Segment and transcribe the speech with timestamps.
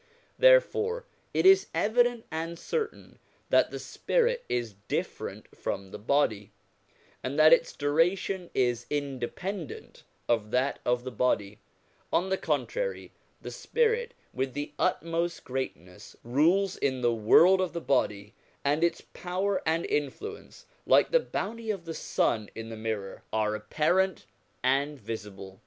[0.39, 3.19] Therefore it is evident and certain
[3.51, 6.51] that the spirit is different from the body,
[7.21, 11.59] and that its duration is independent of that of the body;
[12.11, 13.11] on the contrary,
[13.43, 18.33] the spirit with the utmost greatness rules in the world of the body,
[18.65, 23.53] and its power and influence, like the bounty of the sun in the mirror, are
[23.53, 24.25] apparent
[24.63, 25.59] and visible.